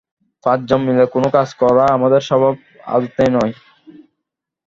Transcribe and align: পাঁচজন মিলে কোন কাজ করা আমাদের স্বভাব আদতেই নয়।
পাঁচজন 0.43 0.79
মিলে 0.87 1.05
কোন 1.13 1.23
কাজ 1.35 1.49
করা 1.61 1.83
আমাদের 1.97 2.21
স্বভাব 2.29 2.53
আদতেই 2.87 3.29
নয়। 3.35 3.53